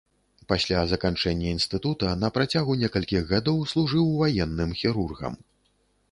[0.51, 5.37] Пасля заканчэння інстытута на працягу некалькіх гадоў служыў ваенным хірургам.